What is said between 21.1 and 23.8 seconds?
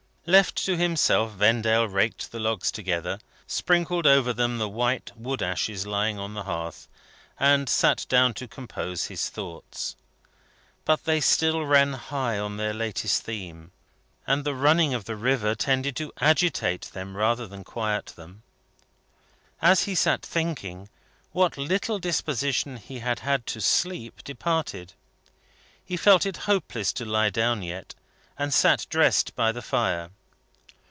what little disposition he had had to